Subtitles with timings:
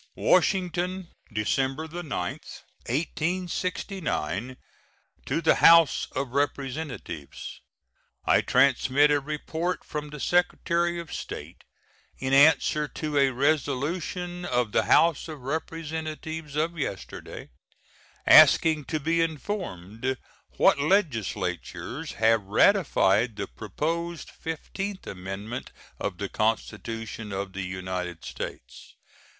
[0.15, 4.57] WASHINGTON, December 9, 1869.
[5.27, 7.61] To the House of Representatives:
[8.25, 11.63] I transmit a report from the Secretary of State,
[12.17, 17.51] in answer to a resolution of the House of Representatives of yesterday,
[18.25, 20.17] asking to be informed
[20.57, 28.95] what legislatures have ratified the proposed fifteenth amendment of the Constitution of the United States.